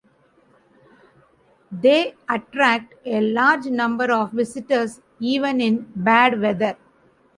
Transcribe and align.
They 1.71 2.15
attract 2.27 2.95
a 3.05 3.21
large 3.21 3.67
number 3.67 4.11
of 4.11 4.31
visitors 4.31 4.99
even 5.19 5.61
in 5.61 5.91
bad 5.95 6.41
weather. 6.41 6.75